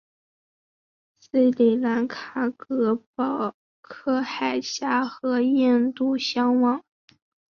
[1.19, 6.83] 斯里兰卡隔保克海峡和印度相望。